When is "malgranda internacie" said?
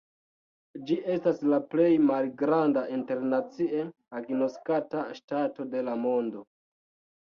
2.07-3.87